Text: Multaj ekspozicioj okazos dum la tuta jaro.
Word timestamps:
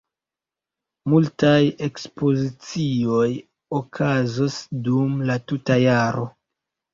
Multaj 1.13 1.59
ekspozicioj 1.87 3.27
okazos 3.81 4.57
dum 4.89 5.13
la 5.33 5.37
tuta 5.53 5.79
jaro. 5.85 6.27